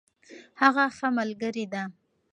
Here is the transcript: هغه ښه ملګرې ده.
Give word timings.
هغه 0.61 0.83
ښه 0.97 1.07
ملګرې 1.17 1.65
ده. 1.73 1.83